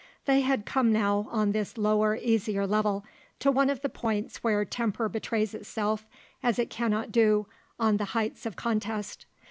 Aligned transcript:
They 0.25 0.41
had 0.41 0.65
come 0.65 0.91
now, 0.91 1.27
on 1.29 1.51
this 1.51 1.77
lower, 1.77 2.15
easier 2.15 2.65
level, 2.65 3.05
to 3.37 3.51
one 3.51 3.69
of 3.69 3.81
the 3.81 3.87
points 3.87 4.37
where 4.37 4.65
temper 4.65 5.07
betrays 5.07 5.53
itself 5.53 6.07
as 6.41 6.57
it 6.57 6.71
cannot 6.71 7.11
do 7.11 7.45
on 7.79 7.97
the 7.97 8.05
heights 8.17 8.47
of 8.47 8.55
contest. 8.55 9.27